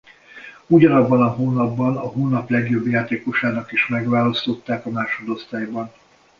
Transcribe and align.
Ugyanabban 0.67 1.21
a 1.21 1.27
hónapban 1.29 1.97
a 1.97 2.07
hónap 2.07 2.49
legjobb 2.49 2.87
játékosának 2.87 3.71
is 3.71 3.87
megválasztották 3.87 4.85
a 4.85 4.89
másodosztályban. 4.89 5.93